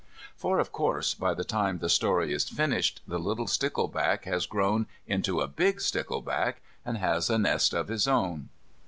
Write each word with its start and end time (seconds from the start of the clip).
For, 0.35 0.57
of 0.57 0.71
course, 0.71 1.13
by 1.13 1.35
the 1.35 1.43
time 1.43 1.77
the 1.77 1.87
story 1.87 2.33
is 2.33 2.49
finished 2.49 3.01
the 3.07 3.19
little 3.19 3.45
stickleback 3.45 4.25
has 4.25 4.47
grown 4.47 4.87
into 5.05 5.41
a 5.41 5.47
big 5.47 5.79
stickleback 5.79 6.55
and 6.83 6.97
has 6.97 7.29
a 7.29 7.37
nest 7.37 7.71
of 7.75 7.87
his 7.87 8.07
own. 8.07 8.49